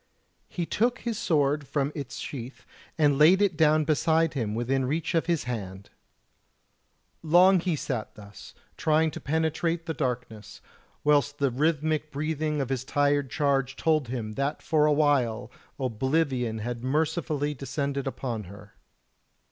[0.49, 2.65] He took his sword from its sheath
[2.97, 5.91] and laid it down beside him within reach of his hand.
[7.21, 10.59] Long he sat thus, trying to penetrate the darkness,
[11.03, 16.57] whilst the rhythmic breathing of his tired charge told him that for a while oblivion
[16.57, 18.73] had mercifully descended upon her.